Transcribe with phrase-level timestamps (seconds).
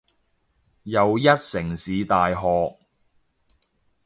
[0.81, 2.79] 又一城市大學